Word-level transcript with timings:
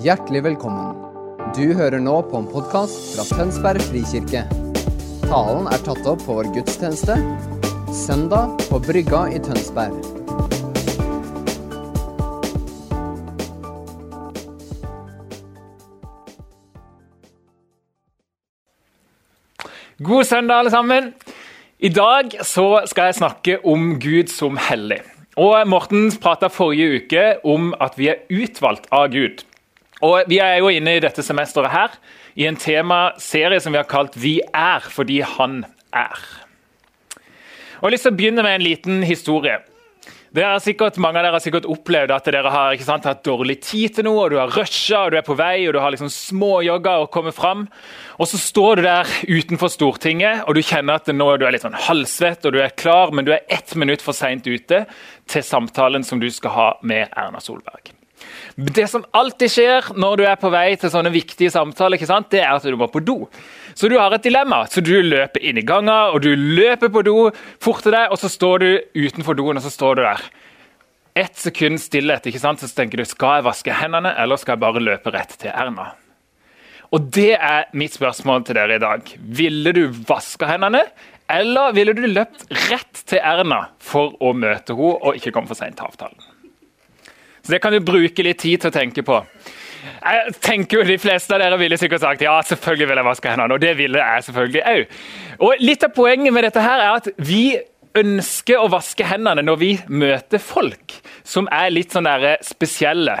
Hjertelig 0.00 0.40
velkommen. 0.46 0.94
Du 1.52 1.74
hører 1.76 2.00
nå 2.00 2.14
på 2.30 2.38
en 2.38 2.46
podkast 2.48 2.94
fra 3.12 3.24
Tønsberg 3.36 3.82
frikirke. 3.84 4.46
Talen 5.26 5.66
er 5.68 5.82
tatt 5.84 6.06
opp 6.08 6.22
på 6.24 6.36
vår 6.38 6.46
gudstjeneste 6.54 7.18
søndag 7.92 8.54
på 8.70 8.78
Brygga 8.80 9.26
i 9.28 9.40
Tønsberg. 9.44 9.98
God 20.00 20.24
søndag, 20.24 20.62
alle 20.62 20.72
sammen. 20.72 21.12
I 21.76 21.92
dag 21.92 22.40
så 22.40 22.86
skal 22.88 23.10
jeg 23.10 23.20
snakke 23.20 23.60
om 23.68 23.98
Gud 24.00 24.32
som 24.32 24.56
hellig. 24.70 25.02
Og 25.36 25.60
Morten 25.68 26.08
prata 26.24 26.48
forrige 26.48 27.04
uke 27.04 27.28
om 27.44 27.74
at 27.76 28.00
vi 28.00 28.08
er 28.14 28.24
utvalgt 28.32 28.88
av 28.88 29.12
Gud. 29.12 29.44
Og 30.02 30.28
Vi 30.28 30.38
er 30.38 30.58
jo 30.58 30.70
inne 30.72 30.96
i 30.96 31.02
dette 31.02 31.22
semesteret 31.22 31.72
her 31.72 31.96
i 32.36 32.46
en 32.48 32.56
temaserie 32.56 33.60
som 33.60 33.72
vi 33.72 33.78
har 33.78 33.88
kalt 33.88 34.16
'Vi 34.16 34.40
er 34.54 34.80
fordi 34.80 35.20
Han 35.20 35.64
er'. 35.92 36.46
Og 37.80 37.82
Jeg 37.82 37.88
har 37.88 37.90
lyst 37.90 38.02
til 38.02 38.12
å 38.12 38.16
begynne 38.16 38.42
med 38.42 38.54
en 38.54 38.62
liten 38.62 39.02
historie. 39.02 39.58
Det 40.30 40.44
er 40.46 40.60
sikkert, 40.62 40.98
mange 41.02 41.18
av 41.18 41.24
dere 41.24 41.34
har 41.34 41.42
sikkert 41.42 41.66
opplevd 41.66 42.12
at 42.14 42.28
dere 42.30 42.50
har 42.54 42.76
sant, 42.86 43.04
hatt 43.04 43.24
dårlig 43.26 43.56
tid 43.66 43.96
til 43.96 44.04
noe, 44.06 44.28
og 44.28 44.30
du 44.30 44.36
har 44.38 44.52
rusha 44.54 45.00
og 45.06 45.10
du 45.10 45.16
er 45.18 45.26
på 45.26 45.34
vei 45.34 45.66
og 45.66 45.74
du 45.74 45.80
har 45.82 45.90
liksom 45.90 46.06
småjogga 46.06 47.00
og 47.02 47.10
kommet 47.10 47.34
fram. 47.34 47.68
Og 48.16 48.30
så 48.30 48.38
står 48.38 48.76
du 48.76 48.82
der 48.86 49.10
utenfor 49.26 49.68
Stortinget 49.68 50.44
og 50.46 50.54
du 50.54 50.62
kjenner 50.62 51.00
at 51.00 51.10
nå 51.10 51.32
er 51.32 51.42
du 51.42 51.46
er 51.48 51.56
litt 51.56 51.66
sånn 51.66 51.74
halvsvett 51.74 52.46
og 52.46 52.54
du 52.54 52.60
er 52.62 52.76
klar, 52.78 53.10
men 53.10 53.26
du 53.26 53.32
er 53.34 53.42
ett 53.50 53.74
minutt 53.74 54.02
for 54.06 54.14
seint 54.14 54.46
ute 54.46 54.84
til 55.26 55.42
samtalen 55.42 56.06
som 56.06 56.22
du 56.22 56.30
skal 56.30 56.54
ha 56.54 56.68
med 56.82 57.10
Erna 57.10 57.42
Solberg. 57.42 57.99
Det 58.56 58.86
som 58.90 59.04
alltid 59.16 59.52
skjer 59.52 59.90
når 59.96 60.20
du 60.20 60.24
er 60.28 60.38
på 60.40 60.50
vei 60.52 60.74
til 60.80 60.92
sånne 60.92 61.12
viktige 61.14 61.52
samtaler, 61.54 62.00
det 62.30 62.42
er 62.42 62.52
at 62.52 62.66
du 62.66 62.76
må 62.76 62.90
på 62.90 63.02
do. 63.04 63.24
Så 63.74 63.88
du 63.88 63.96
har 63.98 64.12
et 64.12 64.26
dilemma. 64.26 64.64
Så 64.68 64.82
du 64.84 64.92
løper 65.02 65.42
inn 65.42 65.60
i 65.60 65.64
ganga, 65.66 66.10
og 66.12 66.22
du 66.24 66.34
løper 66.34 66.90
på 66.92 67.04
do, 67.06 67.16
fort 67.62 67.84
til 67.86 67.94
deg, 67.96 68.10
og 68.10 68.20
så 68.20 68.28
står 68.28 68.64
du 68.64 68.70
utenfor 69.06 69.38
doen 69.38 69.56
og 69.56 69.64
så 69.64 69.72
står 69.72 69.96
du 69.98 70.04
der. 70.04 70.26
Ett 71.20 71.38
sekund 71.38 71.80
stillhet, 71.82 72.26
ikke 72.28 72.42
sant? 72.42 72.60
så 72.62 72.68
tenker 72.74 73.00
du 73.00 73.08
skal 73.08 73.40
jeg 73.40 73.48
vaske 73.48 73.74
hendene 73.74 74.12
eller 74.20 74.38
skal 74.38 74.54
jeg 74.54 74.62
bare 74.62 74.82
løpe 74.84 75.12
rett 75.14 75.34
til 75.40 75.50
Erna. 75.50 75.90
Og 76.90 77.06
Det 77.14 77.32
er 77.38 77.70
mitt 77.78 77.94
spørsmål 77.94 78.44
til 78.46 78.58
dere 78.58 78.78
i 78.78 78.82
dag. 78.82 79.10
Ville 79.18 79.72
du 79.74 79.84
vaska 79.88 80.48
hendene, 80.50 80.82
eller 81.30 81.74
ville 81.74 81.94
du 81.94 82.04
løpt 82.10 82.48
rett 82.68 83.04
til 83.06 83.22
Erna 83.22 83.68
for 83.78 84.16
å 84.18 84.34
møte 84.34 84.74
henne 84.74 84.98
og 84.98 85.18
ikke 85.18 85.34
komme 85.34 85.50
for 85.50 85.58
seint 85.58 85.78
til 85.78 85.86
avtalen? 85.86 86.29
Så 87.50 87.56
Det 87.56 87.62
kan 87.62 87.72
du 87.74 87.80
bruke 87.82 88.22
litt 88.22 88.38
tid 88.38 88.62
til 88.62 88.70
å 88.70 88.74
tenke 88.74 89.02
på. 89.02 89.16
Jeg 90.00 90.34
tenker 90.38 90.78
jo 90.78 90.84
De 90.86 90.98
fleste 91.02 91.34
av 91.34 91.42
dere 91.42 91.58
ville 91.58 91.78
sikkert 91.80 92.04
sagt 92.04 92.22
ja, 92.22 92.36
selvfølgelig 92.46 92.86
vil 92.86 93.00
jeg 93.00 93.08
vaske 93.08 93.32
hendene. 93.32 93.56
Og 93.56 93.60
det 93.64 93.72
ville 93.76 93.98
jeg 93.98 94.26
selvfølgelig 94.28 94.62
òg. 94.70 94.94
Og 95.48 95.64
litt 95.66 95.82
av 95.82 95.94
poenget 95.96 96.36
med 96.36 96.46
dette 96.46 96.62
her 96.62 96.84
er 96.84 97.00
at 97.00 97.08
vi 97.18 97.58
ønsker 97.98 98.62
å 98.62 98.68
vaske 98.70 99.02
hendene 99.02 99.42
når 99.42 99.58
vi 99.58 99.70
møter 99.90 100.38
folk 100.38 100.94
som 101.26 101.50
er 101.50 101.72
litt 101.74 101.90
sånn 101.90 102.06
der 102.06 102.36
spesielle. 102.46 103.16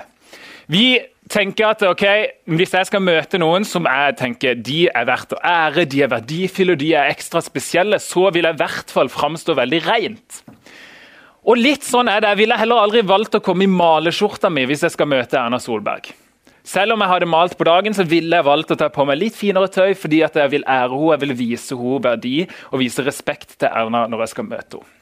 Vi 0.70 1.00
tenker 1.30 1.72
at 1.72 1.82
ok, 1.88 2.06
hvis 2.54 2.76
jeg 2.78 2.86
skal 2.86 3.02
møte 3.02 3.42
noen 3.42 3.66
som 3.66 3.88
jeg 3.90 4.14
tenker 4.20 4.54
de 4.54 4.84
er 4.94 5.10
verdt 5.10 5.34
å 5.34 5.42
ære, 5.42 5.88
de 5.90 6.04
er 6.06 6.14
verdifulle, 6.14 6.78
de 6.78 6.92
er 6.94 7.10
ekstra 7.10 7.42
spesielle, 7.42 7.98
så 7.98 8.28
vil 8.30 8.46
jeg 8.46 8.58
i 8.60 8.62
hvert 8.62 8.94
fall 8.94 9.10
framstå 9.10 9.58
veldig 9.58 9.82
rent. 9.90 10.42
Og 11.48 11.56
litt 11.56 11.86
sånn 11.86 12.10
er 12.12 12.20
det. 12.20 12.34
Jeg 12.34 12.42
ville 12.42 12.58
heller 12.60 12.82
aldri 12.82 13.04
valgt 13.06 13.38
å 13.38 13.44
komme 13.44 13.64
i 13.64 13.70
maleskjorta 13.70 14.50
mi 14.52 14.66
hvis 14.68 14.84
jeg 14.86 14.94
skal 14.96 15.08
møte 15.08 15.38
Erna 15.40 15.60
Solberg. 15.62 16.10
Selv 16.66 16.94
om 16.94 17.00
jeg 17.00 17.10
hadde 17.10 17.28
malt 17.30 17.56
på 17.56 17.64
dagen, 17.64 17.94
så 17.96 18.04
ville 18.04 18.36
jeg 18.36 18.46
valgt 18.46 18.74
å 18.74 18.78
ta 18.78 18.90
på 18.92 19.06
meg 19.08 19.18
litt 19.22 19.36
finere 19.38 19.70
tøy 19.72 19.94
fordi 19.96 20.20
jeg 20.20 20.52
vil 20.52 20.66
ære 20.68 20.92
henne, 20.92 21.12
jeg 21.14 21.22
vil 21.24 21.36
vise 21.38 21.78
henne 21.78 22.04
verdi 22.04 22.34
og 22.70 22.82
vise 22.82 23.04
respekt 23.06 23.56
til 23.58 23.72
Erna 23.72 24.04
når 24.10 24.26
jeg 24.26 24.34
skal 24.34 24.50
møte 24.50 24.82
henne. 24.82 24.96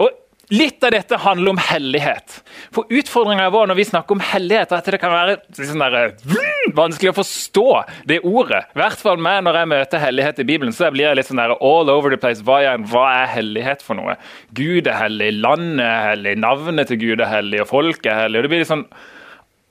Og 0.00 0.23
Litt 0.52 0.84
av 0.84 0.92
dette 0.92 1.16
handler 1.16 1.54
om 1.54 1.60
hellighet. 1.60 2.40
For 2.74 2.90
Utfordringa 2.92 3.46
vår 3.52 3.70
når 3.70 3.78
vi 3.78 3.86
snakker 3.88 4.16
om 4.16 4.24
hellighet, 4.24 4.72
er 4.72 4.82
at 4.82 4.90
det 4.92 5.00
kan 5.00 5.14
være 5.14 5.38
sånn 5.56 5.80
der, 5.80 6.12
mm, 6.20 6.74
vanskelig 6.76 7.14
å 7.14 7.16
forstå 7.16 7.66
det 8.10 8.20
ordet. 8.28 8.64
I 8.74 8.80
hvert 8.82 9.00
fall 9.00 9.22
meg 9.24 9.40
når 9.46 9.60
jeg 9.60 9.70
møter 9.72 10.02
hellighet 10.04 10.42
i 10.42 10.48
Bibelen. 10.50 10.72
så 10.76 10.90
blir 10.92 11.08
jeg 11.08 11.16
litt 11.16 11.30
sånn 11.30 11.40
der, 11.40 11.56
all 11.60 11.88
over 11.88 12.10
the 12.10 12.20
place. 12.20 12.44
Hva 12.44 12.60
er, 12.60 12.84
hva 12.90 13.06
er 13.22 13.32
hellighet 13.38 13.82
for 13.82 13.96
noe? 13.96 14.18
Gud 14.52 14.86
er 14.86 15.00
hellig, 15.00 15.32
landet 15.40 15.86
er 15.86 16.10
hellig, 16.10 16.36
navnet 16.36 16.88
til 16.92 17.00
Gud 17.00 17.20
er 17.20 17.32
hellig, 17.32 17.62
og 17.64 17.70
folk 17.72 18.06
er 18.06 18.24
hellig. 18.24 18.38
Og 18.38 18.44
det 18.44 18.52
blir 18.52 18.64
litt 18.64 18.72
sånn 18.72 18.88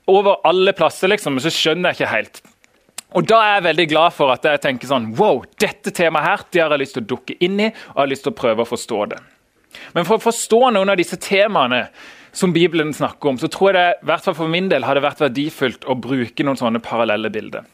over 0.09 0.41
alle 0.44 0.73
plasser, 0.75 1.07
liksom, 1.07 1.38
så 1.40 1.53
skjønner 1.53 1.94
jeg 1.94 2.01
ikke 2.01 2.16
helt. 2.16 2.41
Og 3.13 3.28
Da 3.29 3.38
er 3.44 3.53
jeg 3.59 3.67
veldig 3.69 3.90
glad 3.91 4.16
for 4.17 4.34
at 4.34 4.44
jeg 4.44 4.61
tenker 4.63 4.90
sånn 4.90 5.11
Wow, 5.19 5.44
dette 5.61 5.94
temaet 5.94 6.25
her, 6.25 6.45
det 6.50 6.63
har 6.63 6.73
jeg 6.73 6.81
lyst 6.81 6.97
til 6.97 7.03
å 7.03 7.09
dukke 7.13 7.38
inn 7.45 7.59
i, 7.61 7.69
og 7.69 7.94
jeg 7.94 8.01
har 8.01 8.09
lyst 8.09 8.25
til 8.25 8.34
å 8.34 8.40
prøve 8.41 8.66
å 8.66 8.69
forstå 8.69 9.05
det. 9.13 9.22
Men 9.94 10.07
for 10.07 10.17
å 10.19 10.25
forstå 10.25 10.61
noen 10.73 10.94
av 10.94 11.00
disse 11.00 11.19
temaene 11.22 11.85
som 12.34 12.53
Bibelen 12.53 12.94
snakker 12.94 13.29
om, 13.29 13.38
så 13.38 13.50
tror 13.51 13.72
jeg 13.72 13.78
det 13.78 14.01
i 14.01 14.09
hvert 14.09 14.25
fall 14.25 14.38
for 14.38 14.50
min 14.50 14.69
del 14.72 14.85
hadde 14.88 15.03
vært 15.06 15.22
verdifullt 15.22 15.85
å 15.85 15.97
bruke 16.01 16.45
noen 16.45 16.59
sånne 16.59 16.81
parallelle 16.84 17.29
bilder. 17.34 17.67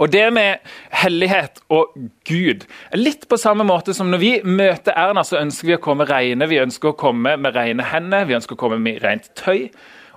Og 0.00 0.08
Det 0.10 0.24
med 0.32 0.64
hellighet 0.96 1.60
og 1.68 1.92
Gud 2.24 2.64
litt 2.96 3.26
på 3.28 3.36
samme 3.36 3.66
måte 3.68 3.92
som 3.92 4.08
når 4.08 4.22
vi 4.22 4.32
møter 4.44 4.96
Erna, 4.96 5.24
så 5.24 5.40
ønsker 5.42 5.68
vi 5.68 5.76
å 5.76 5.82
komme 5.84 6.06
reine. 6.08 6.48
Vi 6.48 6.60
ønsker 6.62 6.92
å 6.92 6.96
komme 6.96 7.36
med 7.36 7.56
rene 7.56 7.84
hender, 7.84 8.24
vi 8.24 8.38
ønsker 8.38 8.56
å 8.56 8.62
komme 8.62 8.80
med 8.80 9.02
rent 9.04 9.28
tøy. 9.36 9.68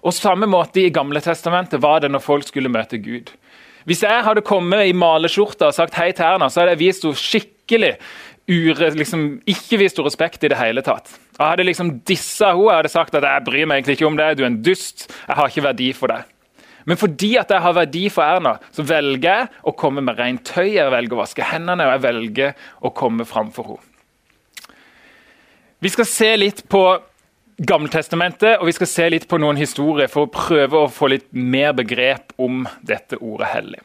Og 0.01 0.15
samme 0.15 0.47
måte 0.49 0.81
i 0.81 0.93
Gamle 0.93 1.21
Testamentet 1.21 1.81
var 1.83 2.01
det 2.01 2.09
når 2.13 2.23
folk 2.23 2.47
skulle 2.47 2.71
møte 2.71 3.01
Gud. 3.03 3.33
Hvis 3.85 4.03
jeg 4.05 4.23
hadde 4.25 4.45
kommet 4.45 4.87
i 4.87 4.95
maleskjorte 4.97 5.67
og 5.67 5.75
sagt 5.75 5.97
hei 5.97 6.11
til 6.13 6.25
Erna, 6.25 6.49
så 6.49 6.61
hadde 6.61 6.75
jeg 6.75 6.83
vist 6.85 7.05
henne 7.05 7.19
skikkelig 7.19 7.95
ure, 8.51 8.91
liksom, 8.97 9.25
ikke 9.49 9.79
vist 9.81 9.99
henne 9.99 10.09
respekt 10.09 10.43
i 10.43 10.51
det 10.51 10.59
hele 10.59 10.83
tatt. 10.85 11.09
Jeg 11.37 11.41
hadde 11.41 11.65
liksom 11.67 11.93
dissa 12.07 12.51
henne, 12.51 12.67
jeg 12.67 12.81
hadde 12.81 12.93
sagt 12.93 13.17
at 13.17 13.27
jeg 13.27 13.47
bryr 13.47 13.69
meg 13.69 13.81
egentlig 13.81 13.99
ikke 13.99 14.09
om 14.11 14.19
deg, 14.19 14.37
du 14.37 14.43
er 14.45 14.51
en 14.51 14.61
dust, 14.65 15.07
jeg 15.27 15.39
har 15.39 15.51
ikke 15.51 15.67
verdi 15.69 15.91
for 15.97 16.13
deg. 16.13 16.27
Men 16.89 16.97
fordi 16.97 17.35
at 17.37 17.51
jeg 17.53 17.61
har 17.61 17.77
verdi 17.77 18.07
for 18.09 18.25
Erna, 18.25 18.55
så 18.73 18.83
velger 18.87 19.29
jeg 19.29 19.49
å 19.69 19.75
komme 19.77 20.01
med 20.03 20.17
rent 20.17 20.43
tøy, 20.49 20.73
jeg 20.73 20.91
velger 20.91 21.17
å 21.17 21.21
vaske 21.21 21.45
hendene 21.45 21.85
og 21.85 21.95
jeg 21.95 22.05
velger 22.07 22.67
å 22.81 22.93
komme 22.97 23.27
framfor 23.29 23.73
henne. 23.73 23.87
Vi 25.81 25.89
skal 25.89 26.05
se 26.05 26.27
litt 26.37 26.67
på 26.69 26.83
Gammeltestamentet, 27.61 28.57
og 28.57 28.65
vi 28.69 28.73
skal 28.73 28.89
se 28.89 29.05
litt 29.09 29.27
på 29.29 29.37
noen 29.41 29.57
historier 29.59 30.09
for 30.09 30.25
å 30.25 30.31
prøve 30.33 30.79
å 30.79 30.89
få 30.89 31.11
litt 31.11 31.27
mer 31.33 31.75
begrep 31.77 32.33
om 32.41 32.63
dette 32.85 33.19
ordet 33.21 33.49
hellig. 33.51 33.81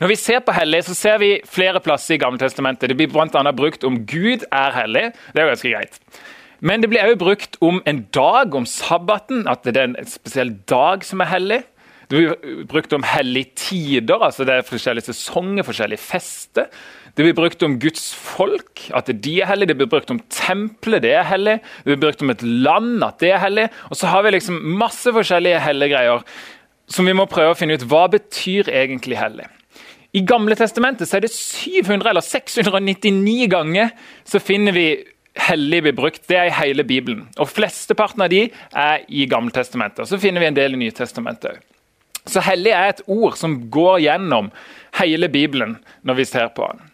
Når 0.00 0.12
vi 0.12 0.18
ser 0.20 0.42
på 0.44 0.54
hellig, 0.56 0.82
så 0.86 0.96
ser 0.96 1.20
vi 1.22 1.30
flere 1.48 1.82
plasser 1.84 2.16
i 2.16 2.20
Gammeltestamentet. 2.22 2.90
Det 2.90 2.98
blir 2.98 3.10
bl.a. 3.12 3.52
brukt 3.56 3.86
om 3.86 4.02
Gud 4.08 4.46
er 4.50 4.76
hellig. 4.76 5.08
Det 5.32 5.40
er 5.40 5.48
jo 5.48 5.54
ganske 5.54 5.72
greit. 5.74 5.98
Men 6.60 6.82
det 6.82 6.90
blir 6.90 7.06
også 7.06 7.20
brukt 7.20 7.58
om 7.62 7.82
en 7.86 8.04
dag, 8.14 8.54
om 8.54 8.66
sabbaten, 8.66 9.46
at 9.48 9.66
det 9.66 9.76
er 9.76 9.92
en 9.92 10.08
spesiell 10.10 10.56
dag 10.68 11.04
som 11.06 11.22
er 11.22 11.30
hellig. 11.30 11.60
Det 12.08 12.16
blir 12.16 12.64
brukt 12.66 12.94
om 12.96 13.04
hellige 13.04 13.52
tider, 13.68 14.22
altså 14.24 14.46
det 14.48 14.54
er 14.54 14.64
forskjellige 14.66 15.10
sesonger, 15.10 15.66
forskjellige 15.66 16.00
fester. 16.00 16.70
Det 17.14 17.26
blir 17.26 17.36
brukt 17.36 17.62
om 17.66 17.76
Guds 17.82 18.14
folk, 18.14 18.86
at 18.94 19.10
de 19.12 19.34
er 19.42 19.50
hellige. 19.50 19.72
Det 19.72 19.76
blir 19.76 19.90
brukt 19.92 20.10
om 20.14 20.20
tempelet, 20.32 21.02
det 21.04 21.12
er 21.18 21.26
hellig. 21.28 21.58
Det 21.84 21.92
blir 21.92 22.00
brukt 22.06 22.22
om 22.24 22.30
et 22.32 22.42
land, 22.42 23.04
at 23.04 23.20
det 23.20 23.32
er 23.34 23.42
hellig. 23.42 23.68
Og 23.90 24.00
så 24.00 24.08
har 24.08 24.24
vi 24.24 24.32
liksom 24.36 24.56
masse 24.80 25.12
forskjellige 25.12 25.60
hellige 25.60 25.96
greier 25.96 26.24
som 26.88 27.04
vi 27.04 27.12
må 27.12 27.28
prøve 27.28 27.52
å 27.52 27.58
finne 27.58 27.76
ut 27.76 27.84
hva 27.90 28.06
betyr 28.08 28.70
egentlig 28.72 29.18
hellig. 29.20 29.44
I 30.16 30.22
Gamle 30.24 30.56
testamentet 30.56 31.08
så 31.08 31.18
er 31.18 31.26
det 31.26 31.32
700 31.34 32.10
eller 32.10 32.24
699 32.24 33.48
ganger 33.52 33.90
så 34.24 34.40
finner 34.40 34.72
vi 34.72 34.86
hellig 35.38 35.82
blir 35.84 35.96
brukt. 35.96 36.24
Det 36.28 36.38
er 36.38 36.48
i 36.48 36.56
hele 36.56 36.84
Bibelen. 36.84 37.26
Og 37.38 37.50
Flesteparten 37.50 38.24
av 38.24 38.32
de 38.32 38.46
er 38.48 39.04
i 39.08 39.26
Gammeltestamentet. 39.30 40.08
Så 40.08 40.18
finner 40.20 40.42
vi 40.42 40.48
en 40.50 40.56
del 40.56 40.74
i 40.74 40.80
Nytestamentet 40.80 41.52
òg. 41.52 41.64
Så 42.28 42.42
hellig 42.44 42.74
er 42.76 42.90
et 42.90 43.04
ord 43.08 43.38
som 43.40 43.54
går 43.72 44.02
gjennom 44.04 44.50
hele 44.98 45.30
Bibelen 45.32 45.78
når 46.04 46.18
vi 46.18 46.26
ser 46.28 46.50
på 46.52 46.66
den. 46.72 46.87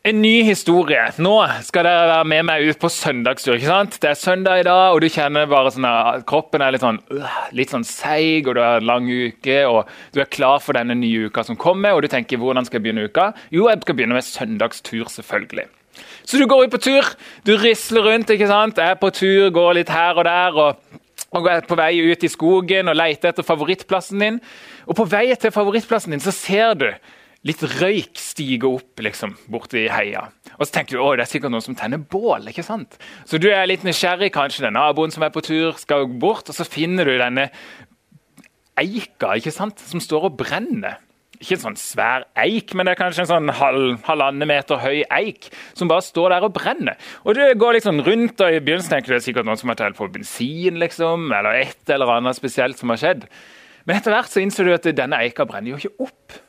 En 0.00 0.22
ny 0.22 0.38
historie. 0.46 1.00
Nå 1.20 1.34
skal 1.66 1.84
dere 1.84 2.06
være 2.08 2.28
med 2.30 2.46
meg 2.48 2.70
ut 2.70 2.78
på 2.80 2.88
søndagstur. 2.88 3.58
ikke 3.58 3.68
sant? 3.68 3.98
Det 4.00 4.08
er 4.08 4.16
søndag 4.16 4.62
i 4.62 4.64
dag, 4.64 4.94
og 4.94 5.02
du 5.04 5.10
kjenner 5.12 5.44
bare 5.44 5.68
sånn 5.74 5.84
at 5.84 6.24
kroppen 6.24 6.62
er 6.64 6.72
litt 6.72 6.80
sånn, 6.80 7.02
øh, 7.12 7.34
litt 7.52 7.68
sånn 7.68 7.84
seig, 7.84 8.48
og 8.48 8.56
du 8.56 8.62
har 8.62 8.80
en 8.80 8.86
lang 8.88 9.04
uke, 9.04 9.58
og 9.68 9.90
du 10.14 10.22
er 10.22 10.30
klar 10.32 10.56
for 10.64 10.72
denne 10.72 10.96
nye 10.96 11.28
uka 11.28 11.44
som 11.44 11.58
kommer, 11.60 11.92
og 11.92 12.00
du 12.00 12.08
tenker 12.08 12.40
hvordan 12.40 12.64
skal 12.64 12.80
jeg 12.80 12.86
begynne 12.86 13.04
uka? 13.12 13.34
Jo, 13.52 13.68
jeg 13.68 13.82
skal 13.82 13.94
begynne 13.94 14.16
med 14.16 14.24
søndagstur, 14.24 15.04
selvfølgelig. 15.12 15.68
Så 16.24 16.40
du 16.40 16.46
går 16.48 16.64
ut 16.64 16.72
på 16.72 16.80
tur, 16.80 17.04
du 17.44 17.58
risler 17.60 18.00
rundt, 18.00 18.30
ikke 18.30 18.48
sant? 18.48 18.80
Jeg 18.80 18.96
er 18.96 19.00
på 19.04 19.12
tur, 19.12 19.50
går 19.52 19.74
litt 19.82 19.92
her 19.92 20.16
og 20.16 20.24
der. 20.24 20.56
og 20.56 20.76
og 21.30 21.46
er 21.46 21.60
på 21.60 21.76
vei 21.78 21.92
ut 22.10 22.24
i 22.24 22.28
skogen 22.28 22.88
og 22.88 22.96
leter 22.96 23.28
etter 23.28 23.46
favorittplassen 23.46 24.18
din. 24.18 24.40
Og 24.86 24.96
På 24.96 25.04
vei 25.04 25.32
til 25.38 25.52
favorittplassen 25.54 26.10
din 26.10 26.20
så 26.20 26.32
ser 26.34 26.74
du 26.74 26.88
litt 27.48 27.62
røyk 27.80 28.18
stiger 28.20 28.68
opp 28.76 29.00
liksom, 29.00 29.32
borti 29.52 29.86
heia. 29.88 30.26
Og 30.58 30.66
så 30.66 30.74
tenker 30.74 30.96
du 30.98 31.02
å, 31.04 31.12
det 31.16 31.24
er 31.24 31.30
sikkert 31.30 31.54
noen 31.54 31.64
som 31.64 31.76
tenner 31.78 32.00
bål. 32.00 32.50
ikke 32.52 32.64
sant? 32.66 32.98
Så 33.28 33.40
du 33.40 33.48
er 33.52 33.68
litt 33.68 33.86
nysgjerrig. 33.86 34.32
Kanskje 34.34 34.66
den 34.66 34.76
naboen 34.76 35.12
som 35.14 35.24
er 35.24 35.32
på 35.32 35.44
tur, 35.44 35.72
skal 35.80 36.08
bort, 36.20 36.50
og 36.52 36.56
så 36.56 36.66
finner 36.68 37.08
du 37.08 37.16
denne 37.20 37.48
eika 38.80 39.36
ikke 39.38 39.52
sant? 39.54 39.80
som 39.88 40.02
står 40.04 40.28
og 40.28 40.36
brenner. 40.40 41.00
Ikke 41.40 41.56
en 41.56 41.62
sånn 41.62 41.78
svær 41.80 42.26
eik, 42.36 42.74
men 42.76 42.84
det 42.84 42.92
er 42.92 43.00
kanskje 43.00 43.24
en 43.24 43.30
sånn 43.30 43.52
halv, 43.56 43.94
halvannen 44.04 44.44
meter 44.48 44.82
høy 44.82 44.98
eik 45.08 45.48
som 45.72 45.88
bare 45.88 46.04
står 46.04 46.34
der 46.34 46.44
og 46.44 46.52
brenner. 46.58 47.00
Og 47.24 47.38
du 47.38 47.40
går 47.56 47.78
liksom 47.78 48.02
rundt, 48.04 48.44
og 48.44 48.52
I 48.52 48.60
begynnelsen 48.60 48.92
tenker 48.92 49.14
det 49.14 49.22
er 49.22 49.24
sikkert 49.30 49.48
noen 49.48 49.60
som 49.60 49.72
har 49.72 49.80
telt 49.80 49.96
på 49.96 50.10
bensin, 50.12 50.76
liksom, 50.82 51.30
eller 51.32 51.62
et 51.62 51.94
eller 51.96 52.12
annet 52.18 52.36
spesielt 52.36 52.76
som 52.76 52.92
har 52.92 53.00
skjedd. 53.00 53.24
Men 53.88 53.96
etter 53.96 54.12
hvert 54.12 54.28
så 54.28 54.44
innser 54.44 54.68
du 54.68 54.74
at 54.76 54.92
denne 54.92 55.24
eika 55.24 55.48
brenner 55.48 55.72
jo 55.72 55.80
ikke 55.80 56.10
opp. 56.10 56.40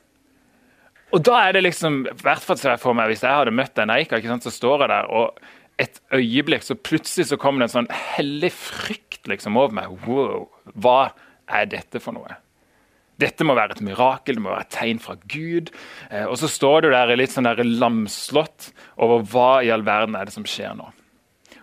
Og 1.11 1.23
da 1.27 1.39
er 1.45 1.57
det 1.57 1.65
liksom, 1.65 2.05
hvert 2.21 2.45
for 2.79 2.95
meg, 2.95 3.11
Hvis 3.11 3.23
jeg 3.23 3.35
hadde 3.35 3.51
møtt 3.51 3.75
den 3.75 3.91
eika, 3.91 4.19
så 4.21 4.51
står 4.51 4.85
jeg 4.85 4.89
der, 4.89 5.09
og 5.11 5.39
et 5.81 5.99
øyeblikk 6.13 6.63
så 6.63 6.75
plutselig 6.75 7.27
så 7.31 7.39
kommer 7.41 7.61
det 7.63 7.71
en 7.71 7.77
sånn 7.81 7.91
hellig 8.15 8.51
frykt 8.53 9.27
liksom 9.27 9.57
over 9.57 9.73
meg. 9.73 9.91
Wow, 10.05 10.47
hva 10.75 11.11
er 11.49 11.67
dette 11.71 12.01
for 12.03 12.15
noe? 12.15 12.37
Dette 13.21 13.45
må 13.45 13.53
være 13.57 13.75
et 13.75 13.83
mirakel, 13.85 14.37
det 14.37 14.43
må 14.43 14.53
være 14.53 14.65
et 14.65 14.73
tegn 14.73 15.01
fra 15.01 15.15
Gud. 15.29 15.69
Eh, 16.09 16.25
og 16.25 16.37
så 16.41 16.49
står 16.49 16.85
du 16.85 16.89
der 16.93 17.13
litt 17.17 17.33
sånn 17.33 17.49
der 17.49 17.61
lamslått 17.65 18.71
over 19.01 19.25
hva 19.29 19.51
i 19.65 19.71
all 19.73 19.85
verden 19.85 20.17
er 20.17 20.29
det 20.29 20.35
som 20.35 20.47
skjer 20.47 20.73
nå. 20.77 20.89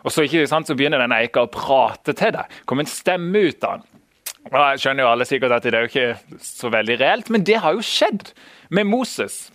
Og 0.04 0.14
så, 0.14 0.22
ikke 0.24 0.46
sant, 0.50 0.68
så 0.68 0.76
begynner 0.78 1.02
den 1.02 1.14
eika 1.14 1.42
å 1.44 1.50
prate 1.50 2.14
til 2.16 2.36
deg. 2.36 2.58
Kom 2.70 2.82
en 2.82 2.90
stemme 2.90 3.48
ut 3.48 3.64
av 3.66 3.80
den. 3.80 3.88
Og 4.48 4.54
jeg 4.56 4.82
skjønner 4.84 5.04
jo 5.04 5.10
alle 5.10 5.26
sikkert 5.28 5.56
at 5.56 5.66
det 5.66 5.74
er 5.74 5.84
jo 5.84 5.90
ikke 5.90 6.38
så 6.46 6.70
veldig 6.72 6.96
reelt, 7.02 7.32
men 7.34 7.44
det 7.44 7.58
har 7.60 7.74
jo 7.76 7.84
skjedd 7.84 8.30
med 8.68 8.86
Moses. 8.86 9.52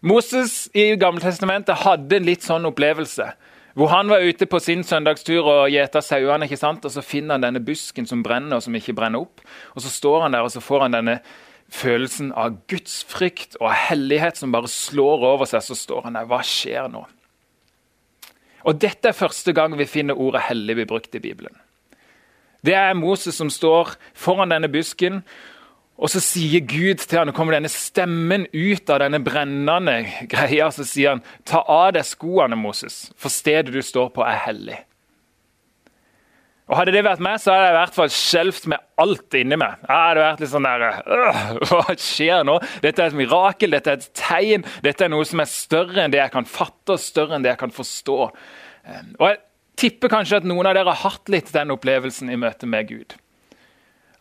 Moses 0.00 0.68
i 0.76 0.94
Gammeltestamentet 1.00 1.82
hadde 1.82 2.18
en 2.18 2.26
litt 2.28 2.44
sånn 2.46 2.68
opplevelse. 2.68 3.30
Hvor 3.76 3.90
han 3.92 4.08
var 4.08 4.24
ute 4.24 4.46
på 4.48 4.60
sin 4.62 4.84
søndagstur 4.86 5.44
og 5.44 5.72
gjeta 5.72 6.00
sauene, 6.00 6.46
ikke 6.46 6.60
sant? 6.60 6.84
og 6.84 6.92
så 6.94 7.02
finner 7.04 7.36
han 7.36 7.44
denne 7.44 7.60
busken 7.60 8.06
som 8.08 8.22
brenner 8.24 8.56
og 8.56 8.64
som 8.64 8.76
ikke 8.76 8.94
brenner 8.96 9.26
opp. 9.26 9.42
Og 9.74 9.84
Så 9.84 9.92
står 9.92 10.22
han 10.24 10.36
der 10.36 10.46
og 10.46 10.52
så 10.54 10.62
får 10.64 10.86
han 10.86 10.96
denne 10.96 11.18
følelsen 11.68 12.30
av 12.32 12.56
gudsfrykt 12.70 13.58
og 13.60 13.74
hellighet 13.74 14.38
som 14.38 14.54
bare 14.54 14.70
slår 14.70 15.26
over 15.34 15.50
seg. 15.50 15.64
Så 15.66 15.76
står 15.76 16.06
han 16.08 16.16
der. 16.16 16.28
Hva 16.30 16.40
skjer 16.40 16.88
nå? 16.92 17.04
Og 18.66 18.80
Dette 18.80 19.10
er 19.10 19.18
første 19.18 19.52
gang 19.52 19.76
vi 19.78 19.84
finner 19.84 20.18
ordet 20.18 20.48
'hellig' 20.48 20.74
blir 20.74 20.88
brukt 20.88 21.14
i 21.14 21.20
Bibelen. 21.20 21.54
Det 22.64 22.74
er 22.74 22.94
Moses 22.94 23.34
som 23.34 23.50
står 23.50 23.94
foran 24.14 24.50
denne 24.50 24.68
busken, 24.68 25.22
og 25.96 26.10
så 26.12 26.20
sier 26.20 26.60
Gud 26.68 27.00
til 27.00 27.18
han, 27.18 27.30
og 27.32 27.36
kommer 27.36 27.56
denne 27.56 27.70
stemmen 27.72 28.44
ut 28.52 28.90
av 28.92 29.00
denne 29.00 29.20
brennende 29.24 30.02
greia. 30.28 30.68
Så 30.74 30.84
sier 30.84 31.14
han, 31.14 31.22
ta 31.48 31.62
av 31.62 31.94
deg 31.96 32.04
skoene, 32.04 32.58
Moses, 32.60 33.06
for 33.16 33.32
stedet 33.32 33.72
du 33.72 33.80
står 33.84 34.12
på, 34.12 34.24
er 34.26 34.44
hellig. 34.44 34.82
Og 36.66 36.74
Hadde 36.80 36.92
det 36.96 37.04
vært 37.06 37.22
meg, 37.22 37.38
så 37.38 37.54
hadde 37.54 37.66
jeg 37.68 37.72
i 37.72 37.78
hvert 37.78 37.96
fall 37.96 38.08
skjelvt 38.10 38.64
med 38.72 38.84
alt 38.98 39.36
inni 39.38 39.58
meg. 39.60 39.76
Jeg 39.86 40.02
hadde 40.02 40.24
vært 40.24 40.40
litt 40.42 40.50
sånn 40.50 40.66
der, 40.66 40.86
Hva 41.70 41.96
skjer 42.02 42.46
nå? 42.48 42.56
Dette 42.82 43.04
er 43.04 43.12
et 43.12 43.18
mirakel, 43.20 43.76
dette 43.76 43.92
er 43.92 44.00
et 44.00 44.08
tegn. 44.18 44.66
Dette 44.82 45.06
er 45.06 45.12
noe 45.14 45.28
som 45.28 45.40
er 45.44 45.52
større 45.52 46.02
enn 46.02 46.14
det 46.14 46.20
jeg 46.24 46.34
kan 46.34 46.48
fatte 46.50 46.96
og 46.96 47.02
større 47.02 47.38
enn 47.38 47.46
det 47.46 47.54
jeg 47.54 47.62
kan 47.62 47.74
forstå. 47.76 48.18
Og 48.26 49.28
Jeg 49.30 49.38
tipper 49.78 50.10
kanskje 50.10 50.40
at 50.42 50.48
noen 50.48 50.66
av 50.66 50.74
dere 50.74 50.90
har 50.90 51.06
hatt 51.06 51.30
litt 51.30 51.54
den 51.54 51.70
opplevelsen 51.74 52.34
i 52.34 52.40
møte 52.40 52.66
med 52.66 52.90
Gud. 52.90 53.14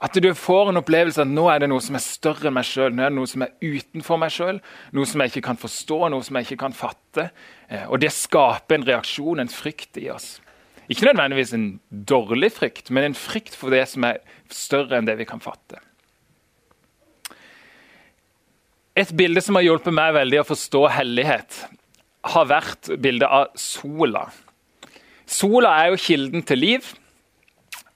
At 0.04 0.18
du 0.20 0.28
får 0.36 0.70
en 0.70 0.82
opplevelse 0.82 1.24
at 1.24 1.30
nå 1.32 1.46
er 1.52 1.62
det 1.64 1.70
noe 1.72 1.84
som 1.84 1.96
er 1.96 2.04
større 2.04 2.50
enn 2.50 2.58
meg 2.58 2.68
sjøl. 2.68 2.92
Nå 2.92 3.06
er 3.06 3.14
det 3.14 3.18
noe 3.18 3.30
som 3.32 3.46
er 3.46 3.54
utenfor 3.64 4.20
meg 4.20 4.34
sjøl, 4.36 4.60
noe 4.92 5.08
som 5.08 5.24
jeg 5.24 5.32
ikke 5.32 5.46
kan 5.48 5.60
forstå, 5.62 6.00
noe 6.12 6.26
som 6.26 6.40
jeg 6.40 6.50
ikke 6.50 6.62
kan 6.66 6.76
fatte. 6.76 7.30
Eh, 7.70 7.86
og 7.88 8.02
det 8.04 8.12
skaper 8.14 8.80
en 8.80 8.88
reaksjon, 8.90 9.40
en 9.40 9.52
frykt 9.52 10.02
i 10.02 10.10
oss. 10.12 10.36
Ikke 10.92 11.08
nødvendigvis 11.08 11.56
en 11.56 11.68
dårlig 11.90 12.52
frykt, 12.54 12.92
men 12.94 13.08
en 13.08 13.18
frykt 13.18 13.56
for 13.58 13.74
det 13.74 13.86
som 13.90 14.06
er 14.06 14.20
større 14.54 15.00
enn 15.00 15.08
det 15.08 15.16
vi 15.18 15.28
kan 15.30 15.42
fatte. 15.42 15.80
Et 18.96 19.10
bilde 19.18 19.42
som 19.44 19.58
har 19.58 19.66
hjulpet 19.66 19.96
meg 19.96 20.14
veldig 20.16 20.44
å 20.44 20.48
forstå 20.48 20.84
hellighet, 21.00 21.58
har 22.36 22.46
vært 22.50 22.94
bildet 23.02 23.28
av 23.28 23.50
sola. 23.60 24.28
Sola 25.26 25.74
er 25.82 25.92
jo 25.92 26.00
kilden 26.00 26.46
til 26.46 26.62
liv. 26.62 26.94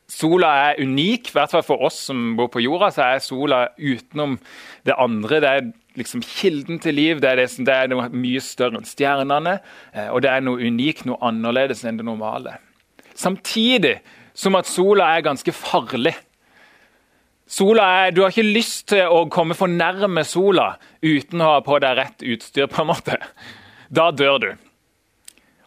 Sola 0.09 0.49
er 0.71 0.79
unik, 0.81 1.29
i 1.29 1.35
hvert 1.35 1.51
fall 1.53 1.65
for 1.65 1.85
oss 1.85 1.99
som 2.09 2.33
bor 2.37 2.49
på 2.49 2.63
jorda. 2.63 2.89
så 2.93 3.03
er 3.05 3.19
Sola 3.21 3.59
utenom 3.77 4.39
det 4.85 4.95
andre. 4.97 5.39
Det 5.39 5.49
er 5.49 5.67
liksom 5.99 6.23
kilden 6.25 6.79
til 6.81 6.97
liv. 6.97 7.19
Det 7.21 7.29
er, 7.29 7.43
det, 7.43 7.65
det 7.67 7.75
er 7.75 7.91
noe 7.91 8.07
mye 8.09 8.41
større 8.41 8.81
enn 8.81 8.89
stjernene. 8.89 9.59
Eh, 9.93 10.07
og 10.09 10.23
det 10.25 10.31
er 10.31 10.41
noe 10.45 10.61
unikt, 10.65 11.05
noe 11.05 11.21
annerledes 11.21 11.83
enn 11.85 11.99
det 12.01 12.07
normale. 12.07 12.57
Samtidig 13.13 13.99
som 14.33 14.57
at 14.57 14.69
sola 14.69 15.11
er 15.15 15.27
ganske 15.27 15.53
farlig. 15.53 16.15
Sola 17.49 17.85
er, 18.05 18.11
Du 18.11 18.21
har 18.21 18.33
ikke 18.33 18.45
lyst 18.45 18.87
til 18.93 19.05
å 19.09 19.27
komme 19.29 19.57
for 19.57 19.69
nærme 19.69 20.23
sola 20.25 20.75
uten 21.01 21.41
å 21.41 21.53
ha 21.55 21.61
på 21.65 21.77
deg 21.81 21.97
rett 21.97 22.25
utstyr. 22.25 22.67
på 22.67 22.81
en 22.81 22.89
måte. 22.89 23.17
Da 23.89 24.09
dør 24.11 24.37
du. 24.41 24.49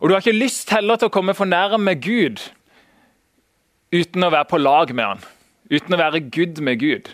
Og 0.00 0.08
du 0.08 0.14
har 0.14 0.22
ikke 0.22 0.34
lyst 0.34 0.70
heller 0.70 0.98
til 0.98 1.10
å 1.10 1.14
komme 1.14 1.34
for 1.34 1.46
nærme 1.46 1.94
Gud 1.94 2.42
uten 3.92 4.24
å 4.24 4.32
være 4.32 4.48
på 4.50 4.60
lag 4.60 4.92
med 4.96 5.10
han, 5.10 5.26
uten 5.72 5.94
å 5.94 6.00
være 6.00 6.24
good 6.32 6.62
med 6.64 6.80
Gud. 6.80 7.12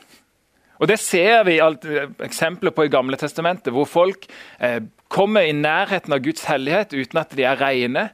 Og 0.78 0.88
Det 0.88 0.98
ser 1.02 1.42
vi 1.48 1.58
alt, 1.58 1.84
eksempler 2.22 2.70
på 2.70 2.86
i 2.86 2.92
Gamle 2.92 3.18
testamentet, 3.18 3.72
hvor 3.74 3.88
folk 3.88 4.28
eh, 4.62 4.80
kommer 5.10 5.42
i 5.42 5.52
nærheten 5.56 6.14
av 6.14 6.22
Guds 6.22 6.46
hellighet 6.46 6.94
uten 6.94 7.18
at 7.18 7.34
de 7.34 7.42
er 7.42 7.58
rene. 7.58 8.08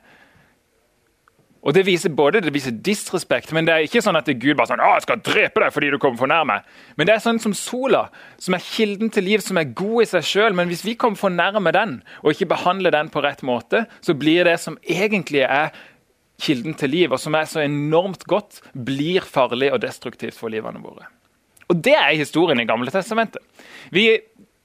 Og 1.65 1.73
Det 1.73 1.87
viser 1.87 2.13
både 2.13 2.43
det 2.45 2.53
viser 2.53 2.75
disrespekt, 2.77 3.53
men 3.53 3.65
det 3.65 3.73
er 3.73 3.87
ikke 3.87 4.03
sånn 4.05 4.19
at 4.19 4.29
Gud 4.29 4.57
bare 4.57 4.69
sånn, 4.69 4.83
å, 4.85 4.97
jeg 4.99 5.07
skal 5.07 5.23
drepe 5.25 5.63
deg 5.63 5.73
fordi 5.73 5.93
du 5.93 5.97
kommer 6.01 6.21
for 6.21 6.29
nærme. 6.29 6.59
Men 6.97 7.09
det 7.09 7.15
er 7.15 7.23
sånn 7.25 7.41
som 7.41 7.55
sola, 7.57 8.07
som 8.37 8.57
er 8.57 8.65
kilden 8.65 9.13
til 9.13 9.25
liv, 9.25 9.45
som 9.45 9.61
er 9.61 9.73
god 9.73 10.05
i 10.05 10.11
seg 10.11 10.29
sjøl. 10.29 10.57
Men 10.57 10.69
hvis 10.69 10.85
vi 10.85 10.97
kommer 11.01 11.21
for 11.21 11.33
nærme 11.33 11.73
den, 11.73 11.99
og 12.21 12.35
ikke 12.35 12.53
behandler 12.53 12.93
den 12.93 13.09
på 13.13 13.25
rett 13.25 13.41
måte, 13.45 13.87
så 14.05 14.17
blir 14.17 14.45
det 14.45 14.59
som 14.61 14.77
egentlig 14.85 15.47
er 15.49 15.73
kilden 16.44 16.76
til 16.79 16.93
liv, 16.93 17.12
og 17.12 17.20
som 17.20 17.35
er 17.38 17.49
så 17.49 17.64
enormt 17.64 18.26
godt, 18.29 18.61
blir 18.73 19.25
farlig 19.25 19.73
og 19.73 19.82
destruktivt 19.85 20.38
for 20.38 20.52
livene 20.52 20.82
våre. 20.82 21.08
Og 21.69 21.81
Det 21.81 21.94
er 21.96 22.12
historien 22.17 22.61
i 22.61 22.69
Gamle 22.69 22.93
testamentet. 22.93 23.41
Vi, 23.91 24.11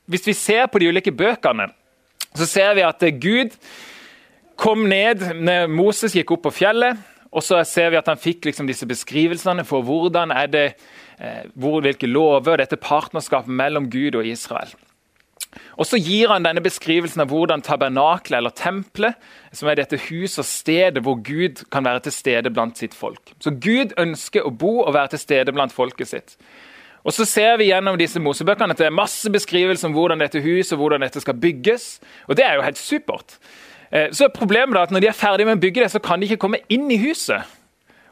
hvis 0.06 0.28
vi 0.28 0.34
ser 0.36 0.68
på 0.68 0.80
de 0.80 0.90
ulike 0.92 1.12
bøkene, 1.16 1.70
så 2.36 2.46
ser 2.46 2.76
vi 2.78 2.84
at 2.86 3.04
Gud 3.22 3.56
kom 4.60 4.84
ned 4.92 5.24
når 5.40 5.70
Moses 5.72 6.16
gikk 6.16 6.36
opp 6.36 6.44
på 6.50 6.58
fjellet. 6.60 7.00
Og 7.30 7.46
så 7.46 7.62
ser 7.68 7.92
vi 7.94 8.00
at 8.00 8.08
han 8.10 8.20
fikk 8.20 8.48
liksom 8.50 8.68
disse 8.68 8.88
beskrivelsene 8.90 9.64
for 9.68 9.86
hvordan 9.86 10.34
er 10.34 10.48
det, 10.50 10.68
eh, 11.22 11.46
hvor, 11.54 11.80
hvilke 11.86 12.10
lover 12.10 12.56
og 12.56 12.62
dette 12.64 12.80
partnerskapet 12.82 13.54
mellom 13.54 13.90
Gud 13.94 14.18
og 14.18 14.26
Israel. 14.26 14.74
Og 15.80 15.88
Så 15.88 15.98
gir 15.98 16.28
han 16.28 16.44
denne 16.44 16.62
beskrivelsen 16.62 17.24
av 17.24 17.32
hvordan 17.32 17.64
tabernaklet, 17.64 18.38
eller 18.38 18.52
tempelet, 18.52 19.16
som 19.56 19.70
er 19.72 19.80
dette 19.80 20.00
huset 20.10 20.42
og 20.44 20.48
stedet 20.50 21.04
hvor 21.06 21.22
Gud 21.24 21.64
kan 21.72 21.88
være 21.88 22.04
til 22.08 22.16
stede 22.18 22.52
blant 22.52 22.78
sitt 22.78 22.94
folk. 22.94 23.32
Så 23.40 23.54
Gud 23.56 23.96
ønsker 23.98 24.44
å 24.44 24.52
bo 24.52 24.82
og 24.84 24.94
være 24.94 25.16
til 25.16 25.24
stede 25.24 25.56
blant 25.56 25.74
folket 25.74 26.12
sitt. 26.12 26.36
Og 27.08 27.14
Så 27.16 27.26
ser 27.26 27.56
vi 27.58 27.70
gjennom 27.72 27.96
disse 27.98 28.20
mosebøkene 28.20 28.76
at 28.76 28.82
det 28.82 28.90
er 28.90 28.96
masse 28.96 29.32
beskrivelser 29.32 29.88
om 29.88 29.96
hvordan 29.96 30.20
dette 30.20 30.44
huset 30.44 30.76
og 30.76 30.84
hvordan 30.84 31.08
dette 31.08 31.24
skal 31.24 31.40
bygges. 31.40 32.00
Og 32.28 32.36
Det 32.36 32.46
er 32.46 32.60
jo 32.60 32.66
helt 32.68 32.78
supert. 32.78 33.40
Eh, 33.92 34.12
så 34.12 34.28
er 34.28 34.36
problemet 34.36 34.76
da 34.76 34.84
at 34.84 34.92
Når 34.92 35.00
de 35.00 35.08
er 35.08 35.16
ferdige 35.16 35.46
med 35.48 35.58
å 35.58 35.62
bygge 35.64 35.84
det, 35.84 35.92
så 35.92 36.04
kan 36.04 36.20
de 36.20 36.28
ikke 36.28 36.44
komme 36.44 36.60
inn 36.70 36.92
i 36.92 37.00
huset. 37.00 37.42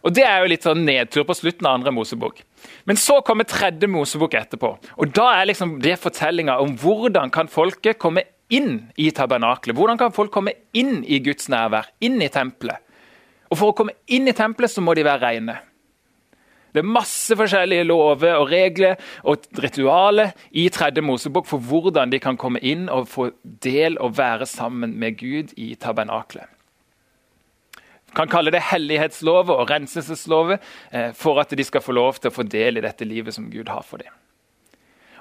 Og 0.04 0.16
Det 0.16 0.24
er 0.24 0.40
jo 0.40 0.48
litt 0.48 0.64
sånn 0.64 0.86
nedtur 0.86 1.28
på 1.28 1.36
slutten 1.36 1.68
av 1.68 1.74
andre 1.74 1.92
Mosebok. 1.92 2.42
Men 2.86 3.00
så 3.00 3.20
kommer 3.26 3.48
tredje 3.48 3.90
Mosebok 3.90 4.34
etterpå. 4.40 4.74
Og 4.98 5.14
Da 5.14 5.28
er 5.36 5.50
liksom 5.50 5.78
det 5.82 5.98
fortellinga 6.00 6.58
om 6.64 6.76
hvordan 6.78 7.32
kan 7.34 7.48
folket 7.52 8.00
komme 8.00 8.24
inn 8.50 8.90
i 8.96 9.12
tabernaklet. 9.12 9.76
Hvordan 9.76 9.98
kan 10.00 10.14
folk 10.16 10.32
komme 10.32 10.54
inn 10.74 11.04
i 11.04 11.20
Guds 11.20 11.50
nærvær, 11.52 11.90
inn 12.00 12.22
i 12.22 12.30
tempelet. 12.32 12.84
Og 13.52 13.58
For 13.58 13.72
å 13.72 13.76
komme 13.76 13.96
inn 14.08 14.28
i 14.28 14.36
tempelet 14.36 14.72
så 14.72 14.84
må 14.84 14.96
de 14.96 15.06
være 15.08 15.24
reine. 15.24 15.60
Det 16.74 16.84
er 16.84 16.94
masse 16.94 17.34
forskjellige 17.34 17.88
lover 17.88 18.36
og 18.38 18.52
regler 18.52 19.00
og 19.24 19.48
ritualer 19.58 20.36
i 20.52 20.68
tredje 20.70 21.02
Mosebok 21.02 21.48
for 21.48 21.64
hvordan 21.64 22.12
de 22.12 22.20
kan 22.22 22.38
komme 22.38 22.60
inn 22.60 22.86
og 22.92 23.08
få 23.10 23.32
del 23.64 23.98
og 24.04 24.18
være 24.20 24.46
sammen 24.46 24.94
med 25.00 25.18
Gud 25.18 25.56
i 25.58 25.74
tabernaklet 25.80 26.57
kan 28.16 28.30
kalle 28.32 28.54
det 28.54 28.64
hellighetslover 28.70 29.60
og 29.60 29.70
renselseslover 29.72 30.62
eh, 30.92 31.12
for 31.18 31.42
at 31.42 31.52
de 31.52 31.66
skal 31.66 31.84
få 31.84 31.96
lov 31.98 32.22
til 32.22 32.32
å 32.32 32.38
få 32.38 32.48
del 32.48 32.80
i 32.80 32.86
dette 32.86 33.06
livet 33.06 33.36
som 33.36 33.50
Gud 33.52 33.70
har 33.72 33.84
for 33.86 34.04
dem. 34.04 34.14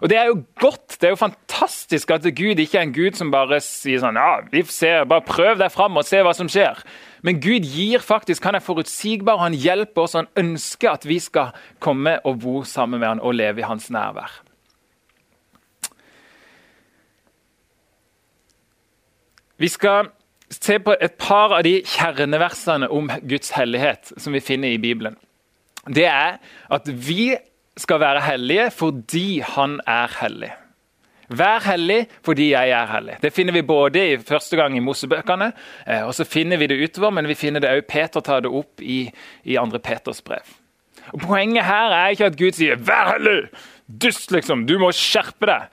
Og 0.04 0.08
Det 0.08 0.16
er 0.18 0.26
jo 0.28 0.42
godt, 0.60 0.98
det 1.00 1.08
er 1.08 1.14
jo 1.14 1.20
fantastisk 1.20 2.10
at 2.12 2.26
Gud 2.36 2.60
ikke 2.60 2.78
er 2.78 2.84
en 2.84 2.92
Gud 2.92 3.16
som 3.16 3.30
bare 3.32 3.62
sier 3.64 4.02
sånn 4.02 4.18
ja, 4.20 4.42
vi 4.52 4.60
ser, 4.68 5.06
bare 5.08 5.24
prøv 5.24 5.56
deg 5.62 5.72
fram 5.72 5.96
og 5.96 6.04
se 6.04 6.20
hva 6.20 6.34
som 6.36 6.50
skjer. 6.52 6.82
Men 7.24 7.40
Gud 7.40 7.64
gir 7.64 8.04
faktisk, 8.04 8.44
han 8.44 8.58
er 8.58 8.64
forutsigbar, 8.64 9.40
han 9.40 9.56
hjelper 9.56 10.04
oss, 10.04 10.18
han 10.18 10.28
ønsker 10.36 10.92
at 10.92 11.08
vi 11.08 11.16
skal 11.22 11.56
komme 11.80 12.18
og 12.28 12.42
bo 12.44 12.60
sammen 12.68 13.00
med 13.00 13.08
han 13.08 13.24
og 13.24 13.38
leve 13.38 13.64
i 13.64 13.68
hans 13.68 13.88
nærvær. 13.90 14.42
Vi 19.56 19.72
skal 19.72 20.12
se 20.50 20.78
på 20.78 20.94
et 21.00 21.16
par 21.18 21.54
av 21.56 21.64
de 21.66 21.80
kjerneversene 21.82 22.88
om 22.92 23.10
Guds 23.26 23.50
hellighet 23.56 24.12
som 24.16 24.36
vi 24.36 24.44
finner 24.44 24.74
i 24.74 24.80
Bibelen. 24.82 25.16
Det 25.86 26.06
er 26.06 26.38
at 26.72 26.86
vi 26.86 27.34
skal 27.78 28.00
være 28.00 28.24
hellige 28.26 28.70
fordi 28.74 29.26
han 29.44 29.80
er 29.86 30.14
hellig. 30.20 30.52
Vær 31.28 31.64
hellig 31.66 32.04
fordi 32.24 32.50
jeg 32.52 32.70
er 32.70 32.86
hellig. 32.86 33.16
Det 33.22 33.32
finner 33.34 33.52
vi 33.56 33.62
både 33.66 34.04
i 34.12 34.18
første 34.18 34.56
gang 34.56 34.76
i 34.76 34.82
Mosebøkene, 34.82 35.50
eh, 35.86 36.04
og 36.06 36.14
så 36.14 36.24
finner 36.24 36.60
vi 36.60 36.68
det 36.70 36.78
utover, 36.78 37.10
men 37.10 37.26
vi 37.26 37.34
finner 37.34 37.60
det 37.60 37.72
òg 37.72 37.88
Peter 37.90 38.22
tar 38.22 38.44
det 38.46 38.52
opp 38.54 38.82
i, 38.82 39.08
i 39.44 39.58
andre 39.58 39.82
Peters 39.82 40.22
brev. 40.22 40.46
Og 41.12 41.20
Poenget 41.22 41.66
her 41.66 41.94
er 41.94 42.14
ikke 42.14 42.30
at 42.30 42.38
Gud 42.38 42.52
sier 42.52 42.76
'vær 42.76 43.12
hellig', 43.16 43.50
dust, 43.86 44.30
liksom, 44.30 44.66
du 44.66 44.78
må 44.78 44.92
skjerpe 44.92 45.46
deg. 45.46 45.66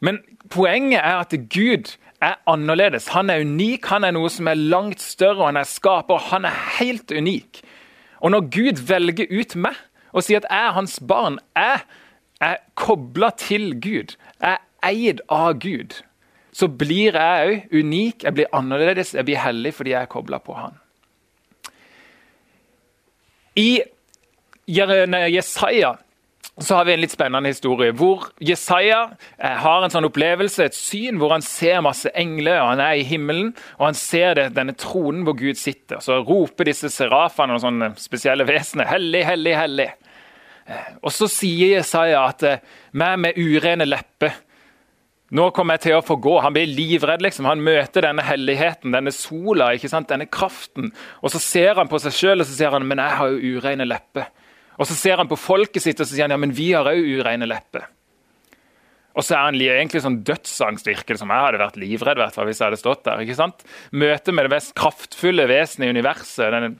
Men 0.00 0.18
poenget 0.50 1.00
er 1.00 1.20
at 1.20 1.34
Gud 1.52 1.96
er 2.20 2.36
annerledes. 2.50 3.08
Han 3.14 3.30
er 3.30 3.44
unik, 3.44 3.86
han 3.90 4.04
er 4.04 4.14
noe 4.16 4.30
som 4.32 4.48
er 4.50 4.60
langt 4.60 5.00
større, 5.02 5.46
han 5.48 5.60
er 5.60 5.68
skaper, 5.68 6.20
han 6.30 6.44
er 6.48 6.58
helt 6.78 7.12
unik. 7.12 7.62
Og 8.20 8.34
når 8.34 8.50
Gud 8.52 8.82
velger 8.88 9.30
ut 9.32 9.56
meg 9.56 9.78
og 10.12 10.26
sier 10.26 10.42
at 10.42 10.48
jeg 10.50 10.66
er 10.66 10.76
hans 10.76 10.98
barn, 11.00 11.38
jeg 11.56 11.80
er 12.44 12.60
kobla 12.74 13.30
til 13.40 13.72
Gud, 13.80 14.16
jeg 14.40 14.58
er 14.58 14.90
eid 14.90 15.22
av 15.32 15.60
Gud, 15.62 16.00
så 16.52 16.68
blir 16.68 17.16
jeg 17.16 17.48
òg 17.48 17.74
unik, 17.80 18.24
jeg 18.26 18.36
blir 18.36 18.52
annerledes, 18.56 19.14
jeg 19.14 19.24
blir 19.28 19.40
hellig 19.40 19.72
fordi 19.76 19.94
jeg 19.94 20.02
er 20.02 20.10
kobla 20.10 20.40
på 20.42 20.56
han. 20.58 20.76
I 23.56 23.80
Jesaja 24.70 25.96
så 26.60 26.76
har 26.76 26.84
vi 26.84 26.92
en 26.92 27.00
litt 27.00 27.12
spennende 27.12 27.48
historie 27.48 27.94
hvor 27.96 28.26
Jesaja 28.44 29.00
eh, 29.38 29.56
har 29.62 29.84
en 29.84 29.92
sånn 29.92 30.08
opplevelse, 30.10 30.66
et 30.66 30.76
syn, 30.76 31.16
hvor 31.20 31.32
han 31.32 31.44
ser 31.44 31.80
masse 31.84 32.10
engler. 32.12 32.60
og 32.60 32.74
Han 32.74 32.82
er 32.84 33.00
i 33.00 33.06
himmelen, 33.06 33.54
og 33.78 33.86
han 33.88 33.96
ser 33.98 34.36
det, 34.36 34.50
denne 34.58 34.76
tronen 34.76 35.24
hvor 35.24 35.38
Gud 35.38 35.56
sitter. 35.60 36.02
Så 36.04 36.20
roper 36.26 36.68
disse 36.68 36.92
serafene 36.92 37.56
og 37.56 37.64
sånne 37.64 37.94
spesielle 38.00 38.44
vesener 38.48 38.90
'Hellig, 38.90 39.24
hellig, 39.24 39.56
hellig'. 39.56 40.12
Eh, 40.68 40.92
og 41.00 41.14
så 41.16 41.30
sier 41.32 41.78
Jesaja 41.78 42.26
at 42.28 42.42
eh, 42.44 42.62
'meg 42.92 43.18
med 43.18 43.40
urene 43.40 43.88
lepper'. 43.88 44.36
Nå 45.30 45.50
kommer 45.54 45.78
jeg 45.78 45.84
til 45.84 45.94
å 45.94 46.02
få 46.02 46.16
gå. 46.18 46.40
Han 46.42 46.52
blir 46.52 46.66
livredd. 46.66 47.22
liksom. 47.22 47.46
Han 47.46 47.62
møter 47.62 48.02
denne 48.02 48.22
helligheten, 48.26 48.90
denne 48.90 49.12
sola, 49.14 49.70
ikke 49.72 49.88
sant? 49.88 50.08
denne 50.08 50.26
kraften. 50.26 50.90
Og 51.22 51.30
så 51.30 51.38
ser 51.38 51.74
han 51.78 51.88
på 51.88 52.00
seg 52.02 52.12
sjøl 52.12 52.40
og 52.40 52.46
så 52.46 52.56
sier 52.56 52.70
han, 52.70 52.86
'men 52.86 52.98
jeg 52.98 53.16
har 53.16 53.28
jo 53.28 53.56
urene 53.56 53.86
lepper'. 53.86 54.26
Og 54.80 54.88
Så 54.88 54.96
ser 54.96 55.20
han 55.20 55.28
på 55.28 55.38
folket 55.38 55.84
sitt 55.84 56.00
og 56.00 56.08
så 56.08 56.14
sier 56.14 56.24
han, 56.24 56.32
ja, 56.32 56.40
men 56.40 56.54
vi 56.56 56.70
har 56.72 56.88
òg 56.88 57.04
ureine 57.20 57.48
lepper. 57.48 57.84
Og 59.18 59.26
så 59.26 59.34
er 59.36 59.48
han 59.48 59.58
egentlig 59.58 60.00
sånn 60.04 60.20
dødsangst, 60.24 60.86
virker 60.86 61.16
det 61.16 61.20
som. 61.20 61.32
Jeg 61.34 61.44
hadde 61.44 61.60
vært 61.60 61.80
livredd 61.82 62.20
hvert 62.20 62.38
hvis 62.46 62.60
jeg 62.62 62.70
hadde 62.70 62.80
stått 62.80 63.02
der. 63.08 63.22
ikke 63.24 63.36
sant? 63.36 63.64
Møte 63.90 64.32
med 64.32 64.46
det 64.46 64.54
mest 64.54 64.72
kraftfulle 64.78 65.48
vesenet 65.50 65.88
i 65.88 65.94
universet. 65.96 66.46
Denne, 66.54 66.70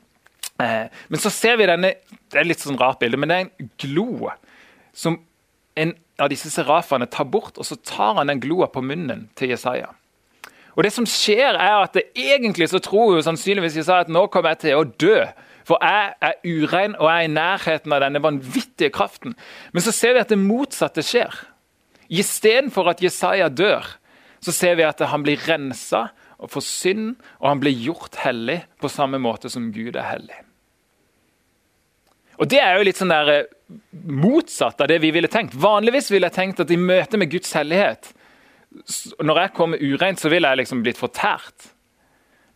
eh, 0.63 1.03
men 1.11 1.23
så 1.23 1.33
ser 1.35 1.59
vi 1.59 1.69
denne 1.69 1.97
Det 2.31 2.39
er 2.39 2.47
litt 2.47 2.63
sånn 2.63 2.79
rart 2.79 3.01
bilde, 3.03 3.19
men 3.19 3.29
det 3.29 3.37
er 3.37 3.49
en 3.49 3.73
glo 3.83 4.31
som 4.95 5.19
en 5.77 5.95
av 6.21 6.31
disse 6.31 6.51
serafene 6.53 7.09
tar 7.11 7.27
bort, 7.27 7.59
og 7.59 7.67
så 7.67 7.77
tar 7.77 8.15
han 8.21 8.31
den 8.31 8.41
gloa 8.43 8.69
på 8.71 8.83
munnen 8.85 9.29
til 9.39 9.51
Jesaja. 9.51 9.91
Og 10.77 10.85
det 10.87 10.93
som 10.95 11.07
skjer 11.09 11.57
er 11.57 11.83
at 11.83 11.97
det 11.97 12.07
Egentlig 12.15 12.69
så 12.71 12.79
tror 12.79 13.17
jo 13.17 13.25
sannsynligvis 13.25 13.77
Jesaja 13.81 14.07
at 14.07 14.13
nå 14.13 14.29
kommer 14.31 14.55
jeg 14.55 14.63
til 14.65 14.79
å 14.79 14.87
dø. 14.87 15.25
For 15.71 15.79
jeg 15.87 16.15
er 16.27 16.39
urein 16.43 16.97
og 16.99 17.07
jeg 17.07 17.23
er 17.23 17.29
i 17.29 17.31
nærheten 17.31 17.95
av 17.95 18.03
denne 18.03 18.23
vanvittige 18.25 18.91
kraften. 18.95 19.37
Men 19.71 19.85
så 19.85 19.95
ser 19.95 20.17
vi 20.17 20.25
at 20.25 20.33
det 20.33 20.41
motsatte 20.43 21.05
skjer. 21.07 21.37
Istedenfor 22.11 22.91
at 22.91 23.03
Jesaja 23.05 23.47
dør, 23.49 23.87
så 24.43 24.55
ser 24.57 24.75
vi 24.81 24.87
at 24.89 24.99
han 25.07 25.23
blir 25.23 25.39
rensa 25.47 26.09
for 26.49 26.65
synd, 26.65 27.19
og 27.39 27.51
han 27.53 27.61
blir 27.63 27.77
gjort 27.77 28.17
hellig 28.25 28.63
på 28.81 28.91
samme 28.91 29.21
måte 29.23 29.51
som 29.53 29.69
Gud 29.75 29.95
er 29.95 30.09
hellig. 30.09 30.39
Og 32.41 32.49
Det 32.49 32.59
er 32.59 32.79
jo 32.79 32.87
litt 32.89 32.97
sånn 32.97 33.13
der 33.13 33.31
eh, 33.35 33.51
motsatt 34.09 34.81
av 34.81 34.89
det 34.89 34.97
vi 35.03 35.13
ville 35.13 35.29
tenkt. 35.31 35.55
Vanligvis 35.61 36.09
ville 36.11 36.31
jeg 36.31 36.39
tenkt 36.39 36.63
at 36.65 36.73
i 36.73 36.79
møte 36.81 37.21
med 37.21 37.31
Guds 37.31 37.53
hellighet, 37.53 38.15
når 39.21 39.43
jeg 39.45 39.53
kommer 39.59 39.83
ureint, 39.83 40.19
så 40.19 40.31
ville 40.33 40.49
jeg 40.49 40.63
liksom 40.63 40.81
blitt 40.83 40.99
fortært. 40.99 41.69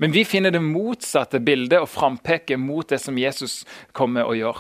Men 0.05 0.13
vi 0.13 0.25
finner 0.29 0.51
det 0.53 0.61
motsatte 0.61 1.39
bildet 1.41 1.81
og 1.81 1.89
frampeket 1.89 2.61
mot 2.61 2.85
det 2.93 2.99
som 3.01 3.17
Jesus 3.17 3.63
kommer 3.97 4.29
og 4.29 4.37
gjør. 4.37 4.59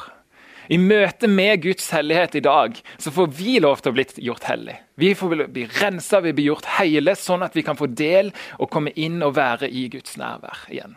I 0.72 0.78
møte 0.80 1.28
med 1.28 1.60
Guds 1.66 1.90
hellighet 1.92 2.38
i 2.38 2.42
dag 2.46 2.78
så 2.96 3.12
får 3.12 3.28
vi 3.36 3.58
lov 3.60 3.82
til 3.84 3.92
å 3.92 3.96
bli 3.98 4.06
gjort 4.24 4.46
hellig. 4.48 4.78
Vi 4.96 5.10
får 5.12 5.34
bli 5.52 5.66
rensa, 5.82 6.22
vi 6.24 6.32
blir 6.32 6.48
gjort 6.48 6.70
hele, 6.78 7.12
sånn 7.12 7.44
at 7.44 7.52
vi 7.52 7.64
kan 7.66 7.76
få 7.76 7.90
del 7.92 8.32
og 8.56 8.70
komme 8.72 8.94
inn 8.96 9.20
og 9.20 9.34
være 9.36 9.68
i 9.68 9.84
Guds 9.92 10.16
nærvær 10.16 10.64
igjen. 10.72 10.96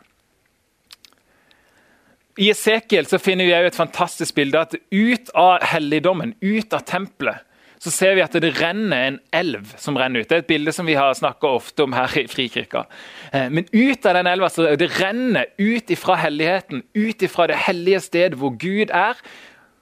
I 2.40 2.48
Esekiel 2.56 3.12
så 3.12 3.20
finner 3.20 3.52
vi 3.52 3.58
et 3.68 3.76
fantastisk 3.76 4.40
bilde 4.40 4.64
at 4.64 4.80
ut 4.80 5.36
av 5.36 5.68
helligdommen, 5.74 6.38
ut 6.40 6.72
av 6.72 6.88
tempelet, 6.88 7.44
så 7.84 7.92
ser 7.94 8.16
vi 8.18 8.24
at 8.26 8.34
det 8.42 8.56
renner 8.58 9.12
en 9.12 9.18
elv 9.36 9.74
som 9.78 9.98
renner 10.00 10.24
ut. 10.24 10.30
Det 10.30 10.36
er 10.36 10.44
et 10.44 10.50
bilde 10.50 10.74
som 10.74 10.88
vi 10.90 10.96
har 10.98 11.14
snakka 11.18 11.52
ofte 11.60 11.86
om 11.86 11.94
her 11.94 12.16
i 12.18 12.26
Frikirka. 12.30 12.86
Eh, 13.32 13.50
men 13.54 13.68
ut 13.70 14.06
av 14.06 14.18
den 14.18 14.30
elva, 14.32 14.50
så 14.50 14.72
det 14.80 14.90
renner 14.98 15.52
ut 15.62 15.94
ifra 15.94 16.18
helligheten, 16.24 16.82
ut 16.98 17.28
ifra 17.28 17.48
det 17.52 17.60
hellige 17.68 18.02
stedet 18.08 18.40
hvor 18.42 18.56
Gud 18.58 18.90
er. 18.90 19.20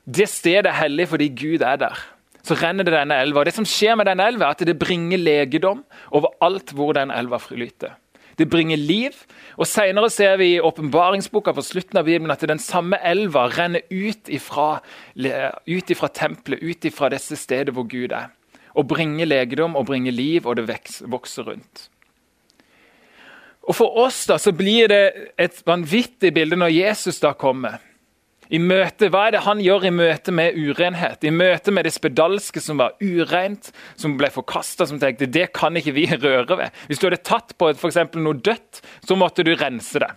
Det 0.05 0.27
stedet 0.29 0.69
er 0.71 0.79
hellig 0.83 1.07
fordi 1.13 1.29
Gud 1.39 1.63
er 1.63 1.79
der. 1.85 2.03
Så 2.45 2.57
renner 2.59 2.85
det 2.85 2.93
denne 2.93 3.17
elva. 3.23 3.41
Og 3.41 3.47
det 3.47 3.55
som 3.55 3.65
skjer 3.65 3.95
med 3.97 4.09
denne 4.09 4.27
elva, 4.27 4.51
er 4.51 4.57
at 4.57 4.67
det 4.67 4.77
bringer 4.79 5.21
legedom 5.21 5.85
over 6.11 6.35
alt 6.45 6.75
hvor 6.75 6.93
den 6.97 7.13
elva 7.15 7.39
flyter. 7.41 7.95
Det 8.37 8.49
bringer 8.51 8.77
liv. 8.77 9.15
Og 9.55 9.67
Senere 9.67 10.09
ser 10.11 10.35
vi 10.41 10.55
i 10.55 10.61
åpenbaringsboka 10.63 11.53
på 11.55 11.63
slutten 11.63 11.99
av 12.01 12.07
Bibelen 12.07 12.33
at 12.33 12.43
den 12.43 12.59
samme 12.59 12.99
elva 13.03 13.47
renner 13.53 13.85
ut 13.89 14.29
ifra, 14.29 14.81
ut 15.15 15.91
ifra 15.91 16.11
tempelet, 16.11 16.63
ut 16.63 16.85
ifra 16.85 17.09
dette 17.13 17.39
stedet 17.39 17.75
hvor 17.75 17.87
Gud 17.87 18.15
er. 18.15 18.31
Og 18.75 18.87
bringer 18.91 19.27
legedom 19.29 19.77
og 19.79 19.87
bringer 19.87 20.11
liv, 20.11 20.47
og 20.47 20.57
det 20.59 20.67
vokser 21.07 21.47
rundt. 21.47 21.89
Og 23.65 23.73
For 23.73 23.97
oss 23.97 24.25
da, 24.29 24.37
så 24.37 24.53
blir 24.53 24.91
det 24.91 25.31
et 25.41 25.61
vanvittig 25.65 26.33
bilde 26.35 26.59
når 26.59 26.75
Jesus 26.75 27.19
da 27.23 27.31
kommer. 27.33 27.79
I 28.53 28.59
møte, 28.61 29.09
Hva 29.09 29.25
er 29.27 29.35
det 29.35 29.43
han 29.45 29.61
gjør 29.63 29.87
i 29.87 29.93
møte 29.95 30.33
med 30.35 30.57
urenhet? 30.59 31.23
I 31.25 31.33
møte 31.33 31.73
med 31.73 31.87
det 31.87 31.95
spedalske 31.95 32.61
som 32.61 32.77
var 32.77 32.93
ureint, 33.01 33.71
som 33.97 34.17
ble 34.19 34.29
forkasta, 34.33 34.85
som 34.85 34.99
tenkte 35.01 35.29
det 35.29 35.47
kan 35.55 35.75
ikke 35.77 35.95
vi 35.95 36.05
røre 36.25 36.59
ved. 36.59 36.77
Hvis 36.89 37.01
du 37.01 37.07
hadde 37.07 37.23
tatt 37.25 37.55
på 37.57 37.71
for 37.79 38.21
noe 38.21 38.37
dødt, 38.37 38.83
så 39.07 39.17
måtte 39.17 39.45
du 39.45 39.55
rense 39.57 40.01
det. 40.01 40.11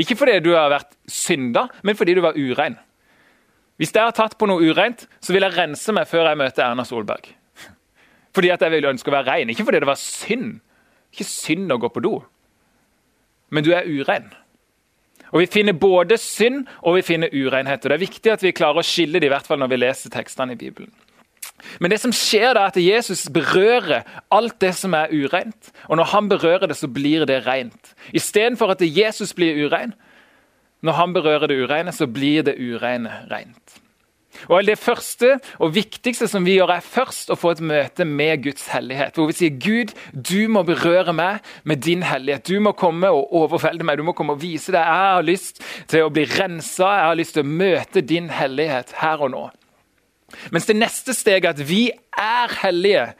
Ikke 0.00 0.16
fordi 0.16 0.38
du 0.40 0.54
har 0.54 0.70
vært 0.72 0.94
synda, 1.10 1.66
men 1.82 1.98
fordi 1.98 2.14
du 2.16 2.22
var 2.24 2.38
urein. 2.38 2.78
Hvis 3.80 3.92
jeg 3.92 4.04
har 4.04 4.14
tatt 4.14 4.38
på 4.38 4.46
noe 4.46 4.62
ureint, 4.62 5.06
så 5.20 5.34
vil 5.34 5.42
jeg 5.42 5.56
rense 5.56 5.92
meg 5.96 6.06
før 6.08 6.30
jeg 6.30 6.38
møter 6.38 6.64
Erna 6.68 6.84
Solberg. 6.86 7.26
Fordi 8.36 8.52
at 8.54 8.62
jeg 8.62 8.72
vil 8.72 8.86
ønske 8.92 9.10
å 9.10 9.14
være 9.16 9.26
rein, 9.28 9.50
ikke 9.50 9.64
fordi 9.66 9.80
det 9.82 9.88
var 9.88 9.98
synd. 10.00 10.60
Ikke 11.12 11.26
synd 11.28 11.72
å 11.74 11.80
gå 11.82 11.90
på 11.92 12.00
do, 12.04 12.12
men 13.52 13.64
du 13.66 13.72
er 13.76 13.84
urein. 13.84 14.30
Og 15.32 15.40
Vi 15.40 15.46
finner 15.46 15.72
både 15.72 16.18
synd 16.20 16.66
og 16.82 16.96
vi 16.96 17.02
finner 17.02 17.32
urenhet. 17.32 17.84
og 17.84 17.90
Det 17.90 17.96
er 17.96 18.06
viktig 18.06 18.32
at 18.32 18.42
vi 18.42 18.52
klarer 18.52 18.82
å 18.82 18.86
skille 18.86 19.20
det, 19.20 19.26
i 19.26 19.32
hvert 19.32 19.46
fall 19.46 19.58
når 19.58 19.72
vi 19.72 19.80
leser 19.80 20.10
tekstene 20.10 20.52
i 20.52 20.60
Bibelen. 20.60 20.92
Men 21.80 21.90
det 21.90 22.00
som 22.02 22.12
skjer 22.12 22.54
da 22.54 22.66
er 22.66 22.72
at 22.72 22.80
Jesus 22.80 23.28
berører 23.32 24.02
alt 24.30 24.58
det 24.60 24.74
som 24.76 24.94
er 24.98 25.12
ureint. 25.12 25.70
Og 25.88 25.96
når 25.96 26.10
han 26.12 26.28
berører 26.28 26.66
det, 26.66 26.76
så 26.76 26.88
blir 26.90 27.24
det 27.26 27.44
rent. 27.46 27.94
Istedenfor 28.12 28.74
at 28.74 28.82
Jesus 28.82 29.32
blir 29.32 29.66
urein, 29.66 29.94
når 30.82 30.98
han 30.98 31.14
berører 31.14 31.46
det 31.46 31.60
ureine, 31.62 31.92
så 31.92 32.06
blir 32.06 32.42
det 32.42 32.58
ureine 32.58 33.22
rent. 33.30 33.81
Og 34.48 34.66
Det 34.66 34.78
første 34.78 35.38
og 35.58 35.74
viktigste 35.74 36.28
som 36.28 36.44
vi 36.46 36.56
gjør, 36.56 36.76
er 36.76 36.84
først 36.84 37.30
å 37.30 37.36
få 37.38 37.52
et 37.52 37.60
møte 37.60 38.04
med 38.04 38.44
Guds 38.44 38.68
hellighet. 38.72 39.14
Hvor 39.14 39.28
vi 39.30 39.36
sier 39.36 39.58
Gud, 39.58 39.92
du 40.12 40.48
må 40.48 40.62
berøre 40.66 41.12
meg 41.12 41.42
med 41.64 41.82
din 41.84 42.02
hellighet. 42.06 42.46
Du 42.46 42.60
må 42.60 42.72
komme 42.72 43.10
og 43.10 43.32
overfelde 43.42 43.84
meg. 43.84 43.98
Du 43.98 44.06
må 44.06 44.14
komme 44.16 44.36
og 44.36 44.42
vise 44.42 44.72
deg. 44.72 44.80
Jeg 44.80 45.12
har 45.16 45.26
lyst 45.26 45.62
til 45.90 46.06
å 46.06 46.12
bli 46.12 46.24
rensa. 46.30 46.88
Jeg 46.88 47.10
har 47.10 47.18
lyst 47.18 47.36
til 47.36 47.44
å 47.44 47.52
møte 47.62 48.04
din 48.06 48.30
hellighet 48.32 48.94
her 49.02 49.22
og 49.22 49.34
nå. 49.34 49.44
Mens 50.50 50.66
det 50.68 50.78
neste 50.78 51.14
steget 51.14 51.44
er 51.50 51.56
at 51.56 51.68
vi 51.68 51.84
er 52.18 52.58
hellige 52.62 53.12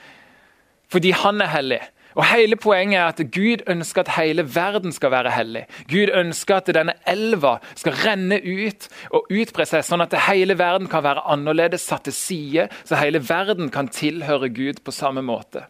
fordi 0.92 1.14
han 1.16 1.40
er 1.40 1.48
hellig. 1.48 1.80
Og 2.14 2.24
Hele 2.28 2.56
poenget 2.60 2.98
er 3.00 3.10
at 3.10 3.20
Gud 3.32 3.64
ønsker 3.70 4.04
at 4.04 4.14
hele 4.16 4.44
verden 4.54 4.92
skal 4.92 5.12
være 5.14 5.32
hellig. 5.32 5.66
Gud 5.90 6.12
ønsker 6.14 6.60
at 6.60 6.72
denne 6.74 6.94
elva 7.08 7.58
skal 7.74 7.96
renne 8.04 8.40
ut 8.42 8.88
og 9.10 9.30
utbre 9.32 9.66
seg, 9.68 9.84
sånn 9.86 10.04
at 10.04 10.16
hele 10.28 10.58
verden 10.58 10.90
kan 10.92 11.04
være 11.04 11.24
annerledes, 11.32 11.86
satt 11.86 12.06
til 12.08 12.16
side, 12.16 12.68
så 12.84 13.00
hele 13.00 13.22
verden 13.24 13.70
kan 13.72 13.88
tilhøre 13.92 14.52
Gud 14.52 14.82
på 14.84 14.94
samme 14.94 15.24
måte. 15.24 15.66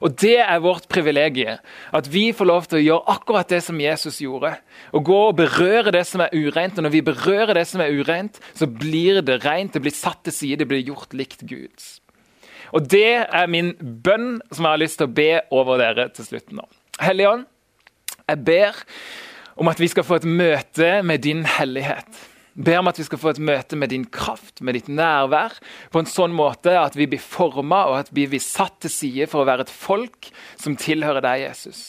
Og 0.00 0.14
Det 0.14 0.38
er 0.38 0.60
vårt 0.62 0.88
privilegium, 0.88 1.58
at 1.92 2.08
vi 2.12 2.30
får 2.32 2.46
lov 2.46 2.66
til 2.68 2.78
å 2.78 2.84
gjøre 2.84 3.14
akkurat 3.14 3.50
det 3.50 3.62
som 3.66 3.80
Jesus 3.80 4.20
gjorde. 4.22 4.52
Å 4.94 5.00
gå 5.02 5.18
og 5.28 5.38
berøre 5.40 5.92
det 5.94 6.04
som 6.06 6.22
er 6.22 6.34
ureint. 6.34 6.78
Og 6.78 6.86
når 6.86 6.94
vi 6.94 7.02
berører 7.02 7.58
det 7.58 7.66
som 7.66 7.82
er 7.82 7.94
ureint, 7.94 8.38
så 8.54 8.68
blir 8.70 9.20
det 9.22 9.40
rent, 9.44 9.74
det 9.74 9.82
blir 9.82 9.94
satt 9.94 10.22
til 10.26 10.36
side, 10.36 10.60
det 10.62 10.70
blir 10.70 10.86
gjort 10.86 11.16
likt 11.18 11.42
Guds. 11.48 11.98
Og 12.72 12.88
Det 12.90 13.24
er 13.24 13.50
min 13.50 13.72
bønn 13.78 14.40
som 14.52 14.64
jeg 14.64 14.72
har 14.72 14.82
lyst 14.82 15.00
til 15.00 15.08
å 15.08 15.16
be 15.20 15.30
over 15.54 15.80
dere 15.80 16.08
til 16.14 16.26
slutt 16.26 16.52
nå. 16.54 16.66
Hellige 17.02 17.30
Ånd, 17.36 17.46
jeg 18.28 18.44
ber 18.44 18.82
om 19.58 19.70
at 19.70 19.80
vi 19.80 19.88
skal 19.90 20.06
få 20.06 20.18
et 20.18 20.26
møte 20.28 20.90
med 21.06 21.24
din 21.24 21.44
hellighet. 21.48 22.26
Ber 22.58 22.80
om 22.80 22.90
at 22.90 22.98
vi 22.98 23.06
skal 23.06 23.20
få 23.22 23.32
et 23.32 23.40
møte 23.42 23.78
med 23.78 23.92
din 23.94 24.04
kraft, 24.10 24.60
med 24.66 24.74
ditt 24.74 24.88
nærvær, 24.90 25.54
på 25.94 26.02
en 26.02 26.10
sånn 26.10 26.34
måte 26.34 26.74
at 26.74 26.98
vi 26.98 27.06
blir 27.10 27.22
forma 27.22 27.84
og 27.90 28.00
at 28.00 28.10
vi 28.14 28.26
blir 28.30 28.42
satt 28.42 28.80
til 28.82 28.90
side 28.90 29.28
for 29.30 29.44
å 29.44 29.48
være 29.48 29.68
et 29.68 29.72
folk 29.72 30.30
som 30.58 30.74
tilhører 30.78 31.22
deg, 31.22 31.44
Jesus. 31.46 31.82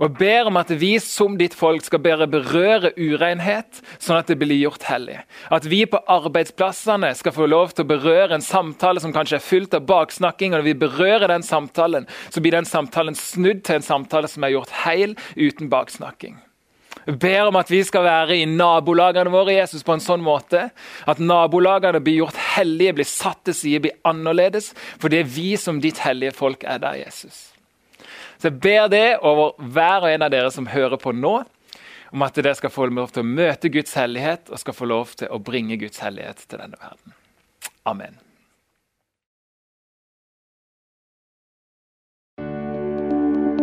Og 0.00 0.06
jeg 0.08 0.16
ber 0.18 0.48
om 0.48 0.56
at 0.58 0.70
vi 0.80 0.94
som 1.04 1.34
ditt 1.38 1.54
folk 1.54 1.84
skal 1.84 2.00
bare 2.02 2.26
berøre 2.30 2.90
urenhet, 2.96 3.82
sånn 4.02 4.18
at 4.18 4.30
det 4.32 4.38
blir 4.40 4.58
gjort 4.58 4.86
hellig. 4.88 5.18
At 5.52 5.68
vi 5.68 5.82
på 5.86 6.00
arbeidsplassene 6.10 7.12
skal 7.18 7.34
få 7.36 7.46
lov 7.50 7.74
til 7.74 7.84
å 7.84 7.90
berøre 7.92 8.38
en 8.38 8.44
samtale 8.44 9.02
som 9.04 9.12
kanskje 9.14 9.38
er 9.38 9.44
fylt 9.44 9.76
av 9.76 9.84
baksnakking. 9.86 10.54
og 10.54 10.62
Når 10.62 10.68
vi 10.70 10.78
berører 10.80 11.28
den 11.28 11.44
samtalen, 11.46 12.08
så 12.30 12.40
blir 12.40 12.56
den 12.56 12.68
samtalen 12.68 13.18
snudd 13.18 13.62
til 13.68 13.78
en 13.78 13.86
samtale 13.86 14.32
som 14.32 14.42
er 14.42 14.56
gjort 14.56 14.72
heil, 14.82 15.14
uten 15.36 15.70
baksnakking. 15.70 16.40
Jeg 17.06 17.18
ber 17.18 17.48
om 17.50 17.56
at 17.58 17.70
vi 17.70 17.80
skal 17.84 18.04
være 18.06 18.36
i 18.38 18.48
nabolagene 18.48 19.32
våre 19.32 19.56
Jesus 19.56 19.82
på 19.86 19.94
en 19.96 20.02
sånn 20.02 20.22
måte 20.22 20.68
at 21.06 21.22
nabolagene 21.22 22.02
blir 22.02 22.22
gjort 22.22 22.38
hellige, 22.56 22.98
blir 23.00 23.08
satt 23.08 23.42
til 23.46 23.58
side, 23.58 23.86
blir 23.86 23.98
annerledes, 24.06 24.70
for 24.98 25.10
det 25.10 25.24
er 25.24 25.32
vi 25.34 25.52
som 25.58 25.82
ditt 25.82 26.02
hellige 26.02 26.36
folk 26.38 26.62
er 26.62 26.82
der, 26.82 27.00
Jesus. 27.02 27.51
Så 28.42 28.50
jeg 28.50 28.58
ber 28.58 28.88
det 28.90 29.20
over 29.22 29.52
hver 29.70 30.02
og 30.02 30.10
en 30.10 30.24
av 30.26 30.32
dere 30.34 30.48
som 30.50 30.66
hører 30.66 30.98
på 30.98 31.12
nå, 31.14 31.44
om 32.10 32.24
at 32.26 32.34
dere 32.34 32.56
skal 32.58 32.72
få 32.74 32.88
lov 32.90 33.12
til 33.14 33.22
å 33.22 33.28
møte 33.28 33.70
Guds 33.70 33.94
hellighet 33.94 34.50
og 34.50 34.58
skal 34.58 34.74
få 34.74 34.88
lov 34.90 35.12
til 35.20 35.30
å 35.30 35.38
bringe 35.38 35.78
Guds 35.78 36.02
hellighet 36.02 36.42
til 36.50 36.58
denne 36.58 36.74
verden. 36.74 37.14
Amen. 37.86 38.18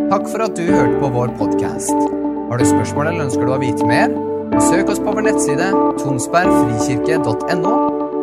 Takk 0.08 0.24
for 0.32 0.46
at 0.48 0.56
du 0.56 0.64
hørte 0.64 0.96
på 1.04 1.12
vår 1.12 1.36
podkast. 1.36 2.08
Har 2.48 2.56
du 2.56 2.64
spørsmål 2.64 3.12
eller 3.12 3.28
ønsker 3.28 3.44
du 3.44 3.52
å 3.52 3.60
vite 3.60 3.84
mer? 3.86 4.16
Søk 4.64 4.88
oss 4.90 5.04
på 5.04 5.12
vår 5.12 5.28
nettside 5.28 5.68
tonsbergfrikirke.no. 6.00 7.74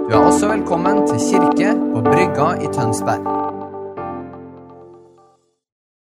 Du 0.10 0.16
er 0.18 0.24
også 0.24 0.50
velkommen 0.50 1.06
til 1.06 1.22
kirke 1.22 1.78
på 1.94 2.08
Brygga 2.10 2.56
i 2.66 2.74
Tønsberg. 2.74 3.47